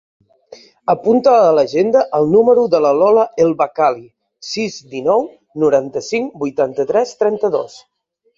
Apunta 0.93 1.33
a 1.41 1.51
l'agenda 1.57 2.01
el 2.19 2.25
número 2.35 2.63
de 2.75 2.79
la 2.85 2.93
Lola 3.01 3.25
El 3.45 3.53
Bakkali: 3.59 4.01
sis, 4.53 4.79
dinou, 4.95 5.29
noranta-cinc, 5.67 6.33
vuitanta-tres, 6.47 7.15
trenta-dos. 7.23 7.79